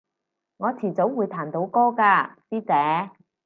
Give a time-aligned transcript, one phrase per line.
[0.57, 3.11] 我遲早會彈到歌㗎師姐